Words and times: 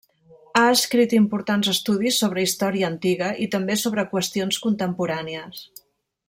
Ha 0.59 0.63
escrit 0.75 1.11
importants 1.17 1.69
estudis 1.73 2.17
sobre 2.23 2.45
història 2.47 2.89
antiga 2.95 3.29
i 3.47 3.49
també 3.57 3.77
sobre 3.83 4.07
qüestions 4.15 4.63
contemporànies. 4.65 5.63